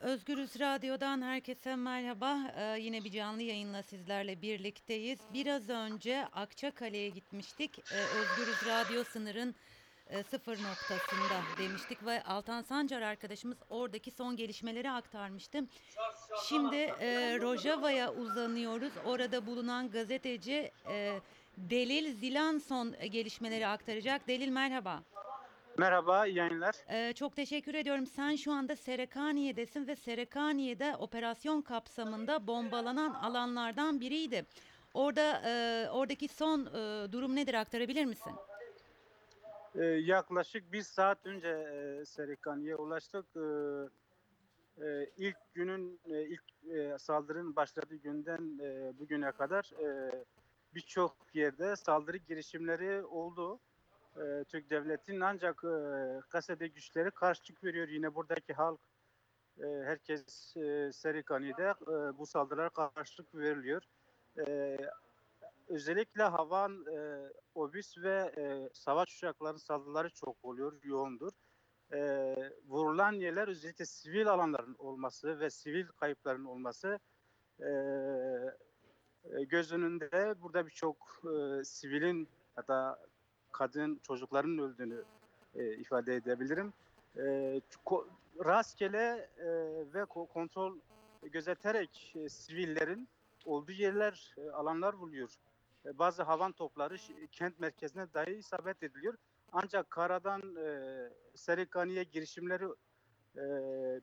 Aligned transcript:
Özgürüz 0.00 0.60
Radyo'dan 0.60 1.22
herkese 1.22 1.76
merhaba. 1.76 2.38
Ee, 2.56 2.78
yine 2.80 3.04
bir 3.04 3.10
canlı 3.10 3.42
yayınla 3.42 3.82
sizlerle 3.82 4.42
birlikteyiz. 4.42 5.18
Biraz 5.34 5.68
önce 5.68 6.26
Akçakale'ye 6.32 7.08
gitmiştik. 7.08 7.78
Ee, 7.78 7.96
Özgürüz 7.96 8.66
Radyo 8.66 9.04
sınırın 9.04 9.54
e, 10.10 10.22
sıfır 10.22 10.52
noktasında 10.52 11.42
demiştik 11.58 12.06
ve 12.06 12.22
Altan 12.22 12.62
Sancar 12.62 13.02
arkadaşımız 13.02 13.58
oradaki 13.70 14.10
son 14.10 14.36
gelişmeleri 14.36 14.90
aktarmıştı. 14.90 15.64
Şimdi 16.48 16.76
e, 16.76 17.38
Rojava'ya 17.40 18.12
uzanıyoruz. 18.14 18.92
Orada 19.04 19.46
bulunan 19.46 19.90
gazeteci 19.90 20.72
e, 20.90 21.20
Delil 21.56 22.14
Zilan 22.14 22.58
son 22.58 22.94
gelişmeleri 23.10 23.66
aktaracak. 23.66 24.28
Delil 24.28 24.48
merhaba. 24.48 25.02
Merhaba, 25.80 26.26
iyi 26.26 26.36
yayınlar. 26.36 26.74
Ee, 26.88 27.12
çok 27.12 27.36
teşekkür 27.36 27.74
ediyorum. 27.74 28.06
Sen 28.06 28.36
şu 28.36 28.52
anda 28.52 28.76
Serekaniye'desin 28.76 29.86
ve 29.86 29.96
Serekaniye'de 29.96 30.96
operasyon 30.96 31.62
kapsamında 31.62 32.46
bombalanan 32.46 33.14
alanlardan 33.14 34.00
biriydi. 34.00 34.46
Orada 34.94 35.42
e, 35.46 35.86
oradaki 35.90 36.28
son 36.28 36.66
e, 36.66 37.12
durum 37.12 37.36
nedir 37.36 37.54
aktarabilir 37.54 38.04
misin? 38.04 38.32
Ee, 39.74 39.84
yaklaşık 39.84 40.72
bir 40.72 40.82
saat 40.82 41.26
önce 41.26 41.48
e, 41.48 42.04
Serikani'ye 42.04 42.76
ulaştık. 42.76 43.26
Ee, 43.36 43.40
e, 44.86 45.10
ilk 45.16 45.36
günün, 45.54 46.00
e, 46.04 46.22
ilk 46.22 46.44
e, 46.74 46.98
saldırının 46.98 47.56
başladığı 47.56 47.96
günden 47.96 48.58
e, 48.62 48.98
bugüne 48.98 49.32
kadar 49.32 49.70
e, 49.82 50.10
birçok 50.74 51.16
yerde 51.34 51.76
saldırı 51.76 52.16
girişimleri 52.16 53.04
oldu. 53.04 53.60
E, 54.16 54.44
Türk 54.44 54.70
Devleti'nin 54.70 55.20
ancak 55.20 55.64
e, 55.64 55.74
kasede 56.28 56.68
güçleri 56.68 57.10
karşılık 57.10 57.64
veriyor. 57.64 57.88
Yine 57.88 58.14
buradaki 58.14 58.52
halk, 58.52 58.80
e, 59.58 59.66
herkes 59.66 60.56
e, 60.56 60.92
Serikani'de 60.92 61.74
e, 61.82 62.18
bu 62.18 62.26
saldırılara 62.26 62.68
karşılık 62.68 63.34
veriliyor. 63.34 63.82
E, 64.46 64.76
özellikle 65.68 66.22
havan, 66.22 66.86
e, 66.86 67.28
obüs 67.54 67.98
ve 67.98 68.32
e, 68.36 68.68
savaş 68.72 69.16
uçaklarının 69.16 69.58
saldırıları 69.58 70.10
çok 70.10 70.36
oluyor, 70.42 70.72
yoğundur. 70.82 71.32
E, 71.92 72.34
vurulan 72.68 73.12
yerler 73.12 73.48
özellikle 73.48 73.86
sivil 73.86 74.28
alanların 74.28 74.76
olması 74.78 75.40
ve 75.40 75.50
sivil 75.50 75.86
kayıpların 75.86 76.44
olması 76.44 76.98
e, 77.60 77.68
e, 79.24 79.44
göz 79.44 79.72
önünde 79.72 80.34
burada 80.42 80.66
birçok 80.66 81.22
e, 81.24 81.64
sivilin 81.64 82.28
da 82.68 82.98
kadın 83.52 84.00
çocukların 84.02 84.58
öldüğünü 84.58 85.04
e, 85.54 85.74
ifade 85.74 86.14
edebilirim. 86.14 86.72
E, 87.16 87.60
rastgele 88.44 89.28
e, 89.38 89.46
ve 89.94 90.00
ko- 90.00 90.28
kontrol 90.28 90.76
gözeterek 91.22 92.12
e, 92.16 92.28
sivillerin 92.28 93.08
olduğu 93.44 93.72
yerler, 93.72 94.34
e, 94.38 94.50
alanlar 94.50 94.98
buluyor. 94.98 95.30
E, 95.86 95.98
bazı 95.98 96.22
havan 96.22 96.52
topları 96.52 96.96
kent 97.32 97.60
merkezine 97.60 98.14
dahi 98.14 98.30
isabet 98.34 98.82
ediliyor. 98.82 99.14
Ancak 99.52 99.90
karadan 99.90 100.56
e, 100.56 101.08
Serikani'ye 101.34 102.04
girişimleri 102.04 102.64
e, 103.36 103.42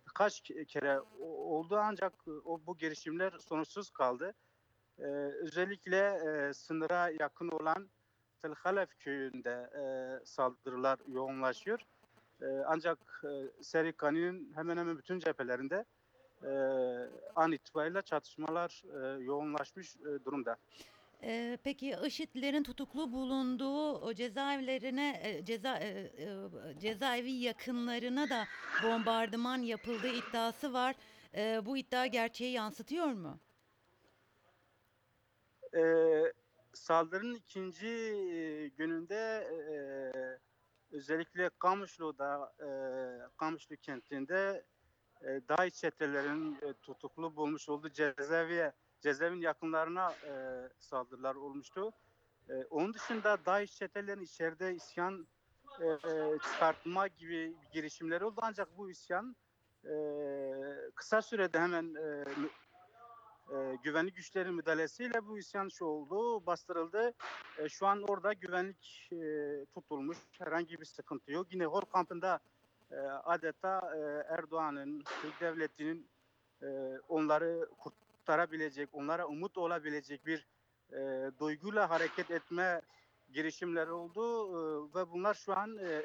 birkaç 0.07 0.39
ke- 0.41 0.65
kere 0.65 0.99
oldu 1.19 1.77
ancak 1.77 2.13
e, 2.27 2.31
o 2.31 2.61
bu 2.67 2.77
girişimler 2.77 3.33
sonuçsuz 3.39 3.89
kaldı. 3.89 4.33
E, 4.99 5.03
özellikle 5.43 5.97
e, 5.97 6.53
sınıra 6.53 7.09
yakın 7.19 7.49
olan 7.49 7.89
Tılhalef 8.41 8.89
köyünde 8.99 9.69
e, 9.79 9.83
saldırılar 10.25 10.99
yoğunlaşıyor. 11.07 11.79
E, 12.41 12.45
ancak 12.45 12.97
e, 13.23 13.63
Serikani'nin 13.63 14.53
hemen 14.55 14.77
hemen 14.77 14.97
bütün 14.97 15.19
cephelerinde 15.19 15.85
e, 16.43 16.51
an 17.35 17.51
itibariyle 17.51 18.01
çatışmalar 18.01 18.83
e, 18.93 19.23
yoğunlaşmış 19.23 19.95
e, 19.95 20.25
durumda. 20.25 20.57
Ee, 21.23 21.57
peki 21.63 21.95
IŞİD'lerin 22.05 22.63
tutuklu 22.63 23.11
bulunduğu 23.11 23.97
o 23.97 24.13
cezaevlerine, 24.13 25.21
e, 25.23 25.45
ceza 25.45 25.77
e, 25.77 25.87
e, 25.87 26.37
cezaevi 26.79 27.31
yakınlarına 27.31 28.29
da 28.29 28.45
bombardıman 28.83 29.57
yapıldığı 29.57 30.07
iddiası 30.07 30.73
var. 30.73 30.95
Ee, 31.35 31.61
bu 31.65 31.77
iddia 31.77 32.05
gerçeği 32.05 32.51
yansıtıyor 32.51 33.07
mu? 33.07 33.39
E, 35.73 35.81
saldırının 36.77 37.35
ikinci 37.35 37.87
gününde 38.77 39.47
özellikle 40.91 41.49
Kamışlı'da, 41.59 42.53
Kamışlı 43.37 43.77
kentinde 43.77 44.65
e, 45.21 45.41
DAEŞ 45.49 45.73
çetelerinin 45.73 46.57
e, 46.61 46.73
tutuklu 46.73 47.35
bulmuş 47.35 47.69
olduğu 47.69 47.89
cezaeviye, 47.89 48.71
cezaevin 49.01 49.41
yakınlarına 49.41 50.13
saldırılar 50.79 51.35
olmuştu. 51.35 51.91
Onun 52.69 52.93
dışında 52.93 53.45
DAEŞ 53.45 53.71
çetelerinin 53.71 54.23
içeride 54.23 54.75
isyan 54.75 55.27
çıkartma 56.43 57.07
gibi 57.07 57.55
girişimleri 57.73 58.25
oldu 58.25 58.39
ancak 58.43 58.77
bu 58.77 58.89
isyan 58.91 59.35
kısa 60.95 61.21
sürede 61.21 61.59
hemen 61.59 61.95
e, 63.51 63.77
güvenlik 63.83 64.15
güçlerin 64.15 64.53
müdahalesiyle 64.53 65.27
bu 65.27 65.39
isyan 65.39 65.69
şu 65.69 65.85
oldu, 65.85 66.45
bastırıldı. 66.45 67.13
E, 67.57 67.69
şu 67.69 67.87
an 67.87 68.03
orada 68.07 68.33
güvenlik 68.33 69.09
e, 69.11 69.65
tutulmuş, 69.73 70.17
herhangi 70.31 70.79
bir 70.79 70.85
sıkıntı 70.85 71.31
yok. 71.31 71.47
Yine 71.53 71.65
Hol 71.65 71.81
kampında 71.81 72.39
e, 72.91 72.95
adeta 73.23 73.95
e, 73.95 73.99
Erdoğan'ın, 74.33 75.03
Türk 75.21 75.41
Devleti'nin 75.41 76.07
e, 76.61 76.67
onları 77.09 77.69
kurtarabilecek, 77.77 78.89
onlara 78.93 79.27
umut 79.27 79.57
olabilecek 79.57 80.25
bir 80.25 80.47
e, 80.93 81.31
duyguyla 81.39 81.89
hareket 81.89 82.31
etme 82.31 82.81
girişimleri 83.33 83.91
oldu. 83.91 84.47
E, 84.49 84.59
ve 84.95 85.11
bunlar 85.11 85.33
şu 85.33 85.57
an 85.57 85.77
e, 85.77 86.01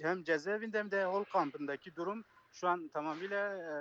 hem 0.00 0.24
cezaevinde 0.24 0.78
hem 0.78 0.90
de 0.90 1.04
Hol 1.04 1.24
kampındaki 1.24 1.96
durum 1.96 2.24
şu 2.52 2.68
an 2.68 2.88
tamamıyla 2.88 3.56
e, 3.56 3.74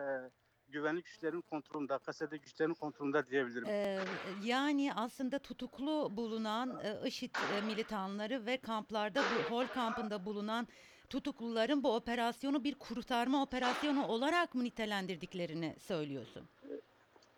güvenlik 0.74 1.06
güçlerinin 1.06 1.42
kontrolünde, 1.42 1.98
kasede 1.98 2.38
güçlerin 2.38 2.74
kontrolünde 2.74 3.28
diyebilirim. 3.28 3.68
Ee, 3.68 4.00
yani 4.44 4.94
aslında 4.94 5.40
tutuklu 5.40 6.10
bulunan 6.18 6.80
e, 6.84 7.08
IŞİD 7.08 7.36
e, 7.36 7.62
militanları 7.62 8.46
ve 8.46 8.58
kamplarda 8.58 9.22
bu 9.22 9.56
Hol 9.56 9.68
kampında 9.68 10.26
bulunan 10.26 10.68
tutukluların 11.10 11.84
bu 11.84 11.96
operasyonu 11.96 12.64
bir 12.64 12.76
kurtarma 12.76 13.44
operasyonu 13.44 14.08
olarak 14.08 14.56
mı 14.56 14.64
nitelendirdiklerini 14.64 15.76
söylüyorsun? 15.80 16.44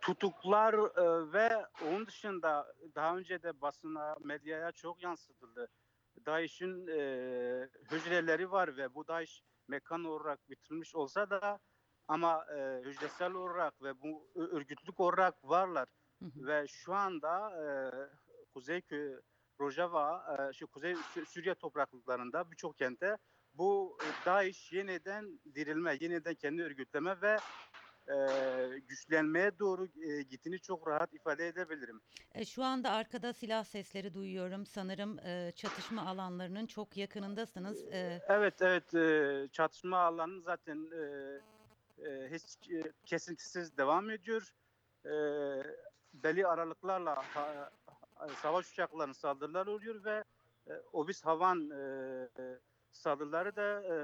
tutuklar 0.06 0.73
e, 0.73 1.34
ve 1.34 1.66
onun 1.88 2.07
dışında 2.07 2.73
daha 2.96 3.17
önce 3.17 3.44
de 3.44 3.62
basına, 3.62 4.16
medyaya 4.23 4.72
çok 4.72 5.03
yansıtıldı. 5.03 5.67
DAEŞ'in 6.25 6.88
e, 6.88 7.00
hücreleri 7.91 8.52
var 8.52 8.78
ve 8.78 8.96
bu 8.96 9.07
DAEŞ 9.07 9.44
mekan 9.67 10.03
olarak 10.03 10.50
bitirilmiş 10.50 10.96
olsa 10.96 11.29
da 11.29 11.59
ama 12.08 12.46
e, 12.58 12.82
hücresel 12.86 13.32
olarak 13.34 13.82
ve 13.84 14.02
bu 14.02 14.28
örgütlük 14.36 15.00
olarak 15.00 15.36
varlar. 15.44 15.88
Hı 16.20 16.26
hı. 16.26 16.48
Ve 16.48 16.68
şu 16.68 16.94
anda 16.94 17.52
e, 17.52 17.66
Kuzey 18.54 18.78
Kö- 18.80 19.22
Rojava, 19.62 20.38
e, 20.50 20.54
şu 20.54 20.68
Kuzey 20.68 20.94
Sü- 20.94 21.26
Suriye 21.26 21.56
topraklarında 21.56 22.52
birçok 22.52 22.78
kentte 22.78 23.18
bu 23.54 23.98
e, 24.04 24.26
DAEŞ 24.26 24.72
yeniden 24.74 25.40
dirilme, 25.56 25.98
yeniden 26.00 26.36
kendi 26.36 26.64
örgütleme 26.64 27.22
ve 27.22 27.38
e, 28.08 28.16
güçlenmeye 28.80 29.60
doğru 29.60 29.86
e, 29.86 30.22
gittiğini 30.22 30.60
çok 30.60 30.88
rahat 30.88 31.14
ifade 31.14 31.48
edebilirim. 31.48 32.02
E, 32.36 32.46
Şu 32.46 32.64
anda 32.64 32.92
arkada 32.92 33.34
silah 33.34 33.64
sesleri 33.64 34.14
duyuyorum. 34.14 34.66
Sanırım 34.66 35.20
e, 35.20 35.52
çatışma 35.56 36.06
alanlarının 36.06 36.66
çok 36.66 36.98
yakınındasınız. 36.98 37.86
E, 37.94 38.22
Evet 38.28 38.62
evet 38.62 38.94
e, 38.94 39.48
çatışma 39.52 39.98
alanı 39.98 40.42
zaten 40.42 40.78
e, 40.92 41.42
e, 41.98 42.30
hiç 42.32 42.70
e, 42.72 42.92
kesintisiz 43.06 43.78
devam 43.78 44.09
ediyor. 44.09 44.53
E, 45.06 45.14
belli 46.14 46.47
aralıklarla 46.47 47.16
ha- 47.36 47.72
savaş 48.42 48.72
uçaklarının 48.72 49.14
saldırıları 49.14 49.72
oluyor 49.72 50.03
ve 50.03 50.24
e, 50.70 50.74
obüs 50.94 51.22
havan 51.26 51.70
e, 51.70 51.76
e, 52.40 52.59
saldırıları 52.92 53.56
da 53.56 53.84
e, 53.84 53.96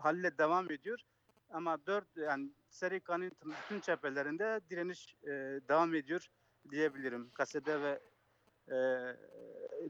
halle 0.00 0.38
devam 0.38 0.70
ediyor. 0.70 1.00
Ama 1.50 1.86
dört 1.86 2.16
yani 2.16 2.50
Serika'nın 2.70 3.32
bütün 3.44 3.80
cephelerinde 3.80 4.60
direniş 4.70 5.14
e, 5.22 5.28
devam 5.68 5.94
ediyor 5.94 6.26
diyebilirim. 6.70 7.30
Kasede 7.34 7.80
ve 7.82 8.00
e, 8.68 8.76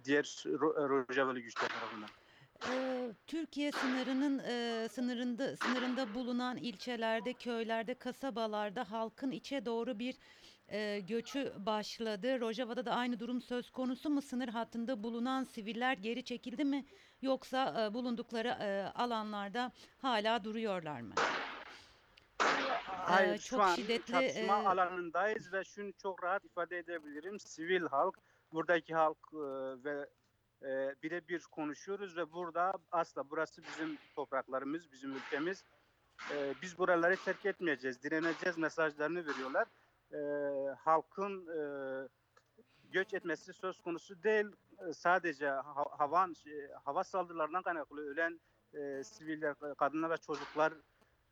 diğer 0.05 0.25
Ro- 0.47 0.89
Rojavalı 0.89 1.41
güçler 1.41 1.69
tarafından. 1.69 2.09
E, 3.47 3.49
Türkiye 3.49 3.73
sınırının 3.73 4.39
e, 4.39 4.89
sınırında 4.89 5.57
sınırında 5.57 6.15
bulunan 6.15 6.57
ilçelerde, 6.57 7.33
köylerde, 7.33 7.95
kasabalarda 7.95 8.91
halkın 8.91 9.31
içe 9.31 9.65
doğru 9.67 9.99
bir 9.99 10.17
e, 10.69 11.01
göçü 11.01 11.53
başladı. 11.59 12.41
Rojava'da 12.41 12.87
da 12.87 12.93
aynı 12.93 13.21
durum 13.21 13.41
söz 13.41 13.71
konusu 13.71 14.11
mu? 14.11 14.23
Sınır 14.23 14.49
hattında 14.49 15.03
bulunan 15.03 15.45
siviller 15.45 15.93
geri 15.93 16.25
çekildi 16.25 16.65
mi? 16.65 16.85
Yoksa 17.23 17.87
e, 17.91 17.95
bulundukları 17.95 18.49
e, 18.49 18.93
alanlarda 18.95 19.73
hala 19.99 20.45
duruyorlar 20.45 21.01
mı? 21.01 21.15
Hayır 22.87 23.35
Ee, 23.35 23.39
şu 23.39 23.49
çok 23.49 23.61
an 23.61 23.75
şiddetli 23.75 24.13
çatışma 24.13 24.63
e, 24.63 24.67
alanındayız 24.67 25.53
ve 25.53 25.65
şunu 25.65 25.93
çok 26.03 26.25
rahat 26.25 26.45
ifade 26.45 26.79
edebilirim. 26.79 27.39
Sivil 27.41 27.83
halk, 27.83 28.19
buradaki 28.53 28.95
halk 28.95 29.19
e, 29.33 29.39
ve 29.85 30.07
e, 30.63 30.95
birebir 31.03 31.43
konuşuyoruz 31.51 32.17
ve 32.17 32.33
burada 32.33 32.73
asla 32.93 33.31
burası 33.31 33.63
bizim 33.63 33.99
topraklarımız, 34.15 34.93
bizim 34.93 35.13
ülkemiz. 35.17 35.65
E, 36.33 36.55
biz 36.63 36.79
buraları 36.79 37.17
terk 37.17 37.47
etmeyeceğiz, 37.47 38.03
direneceğiz 38.03 38.59
mesajlarını 38.59 39.27
veriyorlar. 39.27 39.67
E, 40.13 40.19
halkın 40.75 41.47
e, 41.47 41.61
göç 42.93 43.15
etmesi 43.15 43.53
söz 43.53 43.81
konusu 43.81 44.23
değil. 44.23 44.47
E, 44.89 44.93
Sadece 44.93 45.49
ha- 45.49 45.99
havan, 45.99 46.33
şey, 46.33 46.69
hava 46.85 47.05
saldırılarından 47.05 47.63
kaynaklı 47.63 48.11
ölen 48.11 48.41
e, 48.75 49.05
siviller, 49.05 49.55
kadınlar 49.79 50.11
ve 50.11 50.17
çocuklar 50.17 50.73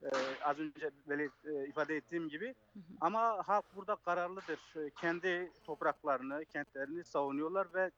e, 0.03 0.09
az 0.45 0.59
önce 0.59 0.91
belirt, 1.07 1.45
e, 1.47 1.67
ifade 1.67 1.97
ettiğim 1.97 2.29
gibi. 2.29 2.55
Ama 3.01 3.49
halk 3.49 3.65
burada 3.77 3.97
kararlıdır. 3.97 4.77
E, 4.87 4.91
Kendi 4.91 5.53
topraklarını, 5.65 6.45
kentlerini 6.45 7.05
savunuyorlar 7.05 7.75
ve 7.75 7.91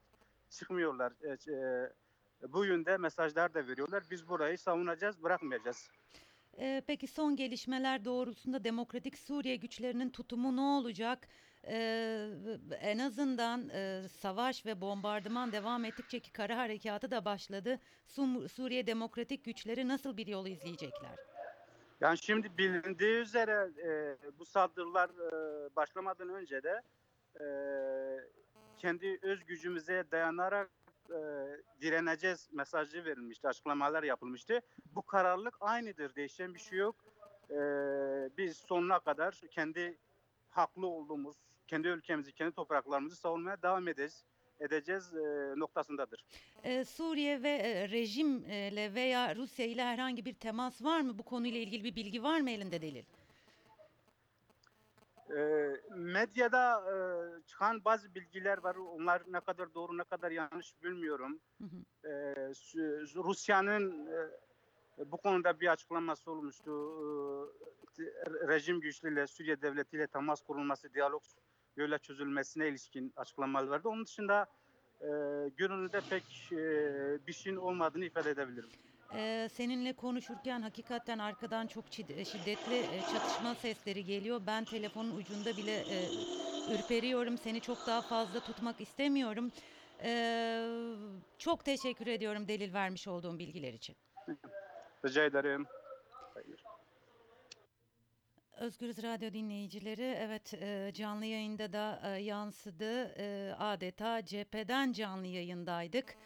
çıkmıyorlar. 0.50 1.12
E, 1.22 1.52
e, 1.52 2.52
bu 2.52 2.64
yönde 2.64 2.96
mesajlar 2.96 3.54
da 3.54 3.66
veriyorlar. 3.66 4.02
Biz 4.10 4.28
burayı 4.28 4.58
savunacağız, 4.58 5.22
bırakmayacağız. 5.22 5.90
Ee, 6.58 6.82
peki 6.86 7.06
son 7.06 7.36
gelişmeler 7.36 8.04
doğrultusunda 8.04 8.64
Demokratik 8.64 9.18
Suriye 9.18 9.56
güçlerinin 9.56 10.10
tutumu 10.10 10.56
ne 10.56 10.60
olacak? 10.60 11.28
Ee, 11.64 12.28
en 12.80 12.98
azından 12.98 13.68
e, 13.68 14.02
savaş 14.08 14.66
ve 14.66 14.80
bombardıman 14.80 15.52
devam 15.52 15.84
ettikçe 15.84 16.20
ki 16.20 16.32
kara 16.32 16.58
harekatı 16.58 17.10
da 17.10 17.24
başladı. 17.24 17.80
Sum- 18.08 18.48
Suriye 18.48 18.86
Demokratik 18.86 19.44
güçleri 19.44 19.88
nasıl 19.88 20.16
bir 20.16 20.26
yol 20.26 20.46
izleyecekler? 20.46 21.16
Yani 22.00 22.18
şimdi 22.18 22.58
bilindiği 22.58 23.16
üzere 23.16 23.70
e, 23.84 24.16
bu 24.38 24.44
saldırılar 24.44 25.08
e, 25.08 25.76
başlamadan 25.76 26.28
önce 26.28 26.62
de 26.62 26.82
e, 27.40 27.44
kendi 28.78 29.18
öz 29.22 29.44
gücümüze 29.44 30.04
dayanarak 30.10 30.70
e, 31.10 31.18
direneceğiz 31.80 32.48
mesajı 32.52 33.04
verilmişti, 33.04 33.48
açıklamalar 33.48 34.02
yapılmıştı. 34.02 34.60
Bu 34.94 35.02
kararlılık 35.02 35.56
aynıdır, 35.60 36.14
değişen 36.14 36.54
bir 36.54 36.58
şey 36.60 36.78
yok. 36.78 36.96
E, 37.50 37.56
biz 38.38 38.56
sonuna 38.56 38.98
kadar 38.98 39.40
kendi 39.50 39.98
haklı 40.50 40.86
olduğumuz, 40.86 41.36
kendi 41.66 41.88
ülkemizi, 41.88 42.32
kendi 42.32 42.52
topraklarımızı 42.52 43.16
savunmaya 43.16 43.62
devam 43.62 43.88
edeceğiz, 43.88 44.24
edeceğiz 44.60 45.14
e, 45.14 45.54
noktasındadır. 45.56 46.24
Ee, 46.64 46.84
Suriye 46.84 47.42
ve 47.42 47.50
e, 47.50 47.88
rejimle 47.88 48.94
veya 48.94 49.36
Rusya 49.36 49.66
ile 49.66 49.84
herhangi 49.84 50.24
bir 50.24 50.34
temas 50.34 50.84
var 50.84 51.00
mı? 51.00 51.18
Bu 51.18 51.22
konuyla 51.22 51.60
ilgili 51.60 51.84
bir 51.84 51.96
bilgi 51.96 52.22
var 52.22 52.40
mı 52.40 52.50
elinde 52.50 52.82
delil? 52.82 53.04
E, 55.30 55.70
medyada 55.90 56.82
e, 56.92 56.96
çıkan 57.46 57.84
bazı 57.84 58.14
bilgiler 58.14 58.58
var. 58.58 58.76
Onlar 58.76 59.22
ne 59.28 59.40
kadar 59.40 59.74
doğru 59.74 59.98
ne 59.98 60.04
kadar 60.04 60.30
yanlış 60.30 60.82
bilmiyorum. 60.82 61.40
Hı 61.58 61.64
hı. 61.64 62.08
E, 62.08 62.34
Rusya'nın 63.14 64.06
e, 64.06 65.10
bu 65.12 65.16
konuda 65.16 65.60
bir 65.60 65.68
açıklaması 65.72 66.30
olmuştu. 66.30 66.70
E, 67.98 68.02
rejim 68.48 68.80
güçleriyle 68.80 69.26
Suriye 69.26 69.62
devletiyle 69.62 70.06
temas 70.06 70.40
kurulması, 70.40 70.94
diyalog 70.94 71.22
yoluyla 71.76 71.98
çözülmesine 71.98 72.68
ilişkin 72.68 73.12
açıklamalar 73.16 73.70
verdi. 73.70 73.88
Onun 73.88 74.04
dışında 74.04 74.46
e, 75.00 75.06
görünürde 75.56 76.00
pek 76.10 76.52
e, 76.52 76.56
bir 77.26 77.32
şeyin 77.32 77.56
olmadığını 77.56 78.04
ifade 78.04 78.30
edebilirim. 78.30 78.70
Ee, 79.14 79.48
seninle 79.52 79.92
konuşurken 79.92 80.62
hakikaten 80.62 81.18
arkadan 81.18 81.66
çok 81.66 81.84
çid- 81.84 82.24
şiddetli 82.24 82.74
e, 82.78 83.02
çatışma 83.12 83.54
sesleri 83.54 84.04
geliyor. 84.04 84.40
Ben 84.46 84.64
telefonun 84.64 85.16
ucunda 85.16 85.56
bile 85.56 85.72
e, 85.76 86.08
ürperiyorum. 86.74 87.38
Seni 87.38 87.60
çok 87.60 87.86
daha 87.86 88.00
fazla 88.02 88.40
tutmak 88.40 88.80
istemiyorum. 88.80 89.50
Ee, 90.02 90.66
çok 91.38 91.64
teşekkür 91.64 92.06
ediyorum 92.06 92.48
delil 92.48 92.72
vermiş 92.72 93.08
olduğum 93.08 93.38
bilgiler 93.38 93.72
için. 93.72 93.96
Rica 95.04 95.24
ederim. 95.24 95.66
Hayır. 96.34 96.64
Özgürüz 98.56 99.02
Radyo 99.02 99.32
dinleyicileri, 99.32 100.02
evet 100.02 100.54
e, 100.54 100.90
canlı 100.94 101.24
yayında 101.24 101.72
da 101.72 102.00
e, 102.04 102.08
yansıdı. 102.22 103.14
E, 103.18 103.54
adeta 103.58 104.24
cepheden 104.24 104.92
canlı 104.92 105.26
yayındaydık. 105.26 106.16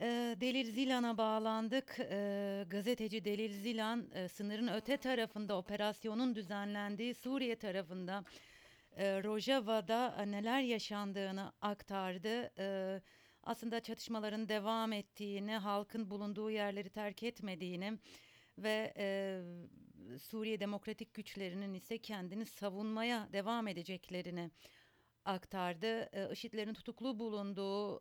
E, 0.00 0.36
Delil 0.40 0.72
Zilan'a 0.72 1.18
bağlandık. 1.18 1.96
E, 2.00 2.64
gazeteci 2.70 3.24
Delil 3.24 3.52
Zilan 3.52 4.10
e, 4.14 4.28
sınırın 4.28 4.68
öte 4.68 4.96
tarafında 4.96 5.56
operasyonun 5.56 6.34
düzenlendiği 6.34 7.14
Suriye 7.14 7.56
tarafında 7.56 8.24
e, 8.96 9.22
Rojava'da 9.22 10.16
e, 10.18 10.30
neler 10.30 10.60
yaşandığını 10.60 11.52
aktardı. 11.60 12.52
E, 12.58 13.00
aslında 13.42 13.80
çatışmaların 13.80 14.48
devam 14.48 14.92
ettiğini, 14.92 15.52
halkın 15.52 16.10
bulunduğu 16.10 16.50
yerleri 16.50 16.90
terk 16.90 17.22
etmediğini 17.22 17.98
ve 18.58 18.94
Suriye 20.22 20.60
Demokratik 20.60 21.14
Güçlerinin 21.14 21.74
ise 21.74 21.98
kendini 21.98 22.46
savunmaya 22.46 23.28
devam 23.32 23.68
edeceklerini 23.68 24.50
aktardı. 25.24 26.02
E, 26.02 26.32
IŞİD'lerin 26.32 26.74
tutuklu 26.74 27.18
bulunduğu 27.18 28.00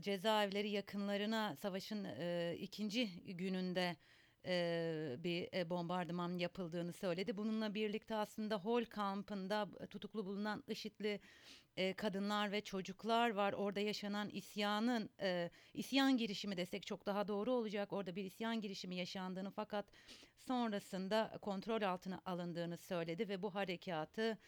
cezaevleri 0.00 0.70
yakınlarına 0.70 1.56
savaşın 1.56 2.04
e, 2.04 2.56
ikinci 2.58 3.08
gününde 3.36 3.96
e, 4.46 5.16
bir 5.24 5.48
e, 5.54 5.70
bombardıman 5.70 6.38
yapıldığını 6.38 6.92
söyledi. 6.92 7.36
Bununla 7.36 7.74
birlikte 7.74 8.14
aslında 8.14 8.56
Hol 8.56 8.84
kampında 8.84 9.68
tutuklu 9.90 10.26
bulunan 10.26 10.64
IŞİD'li 10.68 11.20
e, 11.76 11.92
kadınlar 11.94 12.52
ve 12.52 12.60
çocuklar 12.60 13.30
var. 13.30 13.52
Orada 13.52 13.80
yaşanan 13.80 14.28
isyanın 14.28 15.10
e, 15.20 15.50
isyan 15.74 16.16
girişimi 16.16 16.56
desek 16.56 16.86
çok 16.86 17.06
daha 17.06 17.28
doğru 17.28 17.52
olacak. 17.52 17.92
Orada 17.92 18.16
bir 18.16 18.24
isyan 18.24 18.60
girişimi 18.60 18.96
yaşandığını 18.96 19.50
fakat 19.50 19.86
sonrasında 20.38 21.38
kontrol 21.42 21.82
altına 21.82 22.20
alındığını 22.24 22.76
söyledi 22.76 23.28
ve 23.28 23.42
bu 23.42 23.54
harekatı 23.54 24.38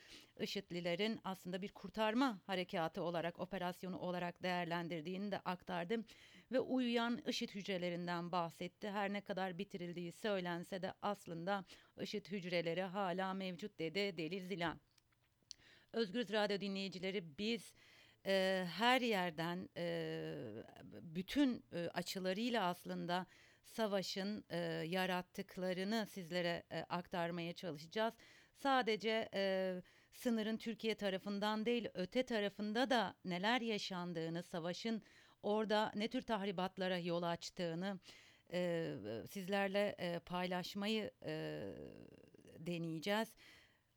IŞİD'lilerin 0.40 1.20
aslında 1.24 1.62
bir 1.62 1.72
kurtarma 1.72 2.38
harekatı 2.46 3.02
olarak 3.02 3.40
operasyonu 3.40 3.98
olarak 3.98 4.42
değerlendirdiğini 4.42 5.30
de 5.30 5.38
aktardı 5.38 6.04
ve 6.52 6.60
uyuyan 6.60 7.22
IŞİD 7.26 7.48
hücrelerinden 7.50 8.32
bahsetti. 8.32 8.90
Her 8.90 9.12
ne 9.12 9.20
kadar 9.20 9.58
bitirildiği 9.58 10.12
söylense 10.12 10.82
de 10.82 10.92
aslında 11.02 11.64
IŞİD 12.00 12.26
hücreleri 12.26 12.82
hala 12.82 13.34
mevcut 13.34 13.78
dedi 13.78 14.16
Delil 14.16 14.49
Zilan. 14.49 14.80
Özgür 15.92 16.32
Radyo 16.32 16.61
dinleyicileri 16.61 17.38
biz 17.38 17.75
e, 18.26 18.64
her 18.76 19.00
yerden 19.00 19.68
e, 19.76 20.34
bütün 21.02 21.64
e, 21.73 21.88
açılarıyla 21.94 22.64
aslında 22.64 23.26
savaşın 23.62 24.44
e, 24.50 24.56
yarattıklarını 24.87 26.06
sizlere 26.06 26.62
e, 26.70 26.78
aktarmaya 26.78 27.52
çalışacağız. 27.52 28.14
Sadece 28.54 29.28
e, 29.34 29.75
sınırın 30.12 30.56
Türkiye 30.56 30.94
tarafından 30.94 31.66
değil 31.66 31.88
öte 31.94 32.23
tarafında 32.23 32.90
da 32.90 33.14
neler 33.25 33.61
yaşandığını, 33.61 34.42
savaşın 34.42 35.02
orada 35.42 35.92
ne 35.95 36.09
tür 36.09 36.23
tahribatlara 36.23 36.99
yol 36.99 37.23
açtığını 37.23 37.99
e, 38.52 38.95
sizlerle 39.30 39.97
e, 39.99 40.18
paylaşmayı 40.18 41.11
e, 41.25 41.62
deneyeceğiz. 42.59 43.35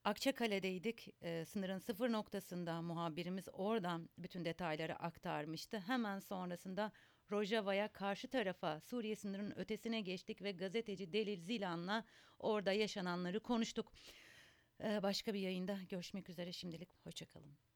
Akçakale'deydik. 0.04 1.10
Ee, 1.24 1.46
sınırın 1.46 1.78
sıfır 1.78 2.12
noktasında 2.12 2.82
muhabirimiz 2.82 3.48
oradan 3.54 4.10
bütün 4.18 4.46
detayları 4.46 4.96
aktarmıştı. 4.96 5.80
Hemen 5.80 6.20
sonrasında 6.20 6.92
Rojava'ya 7.32 7.88
karşı 7.88 8.28
tarafa 8.28 8.80
Suriye 8.80 9.16
sınırının 9.16 9.60
ötesine 9.60 10.02
geçtik 10.02 10.42
ve 10.42 10.52
gazeteci 10.52 11.14
Delil 11.14 11.42
Zilan'la 11.42 12.06
orada 12.40 12.72
yaşananları 12.72 13.40
konuştuk. 13.40 13.94
Ee, 14.84 15.04
başka 15.04 15.34
bir 15.34 15.40
yayında 15.40 15.78
görüşmek 15.90 16.30
üzere 16.30 16.52
şimdilik 16.52 16.90
hoşçakalın. 17.04 17.71